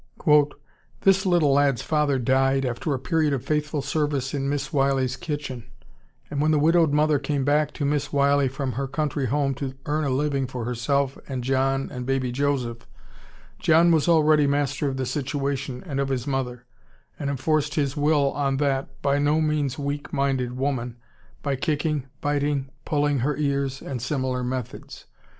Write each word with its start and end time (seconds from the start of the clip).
"This 1.01 1.27
little 1.27 1.53
lad's 1.53 1.83
father 1.83 2.17
died, 2.17 2.65
after 2.65 2.91
a 2.91 2.97
period 2.97 3.33
of 3.33 3.45
faithful 3.45 3.83
service 3.83 4.33
in 4.33 4.49
Miss 4.49 4.73
Wiley's 4.73 5.15
kitchen, 5.15 5.63
and 6.31 6.41
when 6.41 6.49
the 6.49 6.57
widowed 6.57 6.91
mother 6.91 7.19
came 7.19 7.45
back 7.45 7.71
to 7.73 7.85
Miss 7.85 8.11
Wiley 8.11 8.47
from 8.47 8.71
her 8.71 8.87
country 8.87 9.27
home 9.27 9.53
to 9.53 9.75
earn 9.85 10.03
a 10.03 10.09
living 10.09 10.47
for 10.47 10.65
herself 10.65 11.19
and 11.27 11.43
John 11.43 11.87
and 11.91 12.07
baby 12.07 12.31
Joseph, 12.31 12.87
John 13.59 13.91
was 13.91 14.07
already 14.09 14.47
master 14.47 14.87
of 14.89 14.97
the 14.97 15.05
situation 15.05 15.83
and 15.85 15.99
of 15.99 16.09
his 16.09 16.25
mother, 16.25 16.65
and 17.19 17.29
enforced 17.29 17.75
his 17.75 17.95
will 17.95 18.31
on 18.31 18.57
that 18.57 19.03
by 19.03 19.19
no 19.19 19.39
means 19.39 19.77
weak 19.77 20.11
minded 20.11 20.57
woman 20.57 20.97
by 21.43 21.55
kicking, 21.55 22.07
biting, 22.21 22.71
pulling 22.85 23.19
her 23.19 23.37
ears, 23.37 23.83
and 23.83 24.01
similar 24.01 24.43
methods. 24.43 25.05